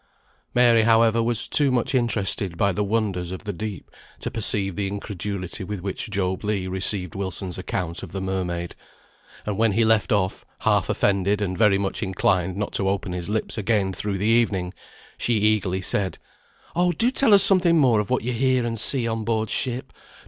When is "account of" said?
7.59-8.11